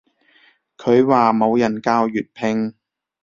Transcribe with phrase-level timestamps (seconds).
[0.77, 2.73] 佢話冇人教粵拼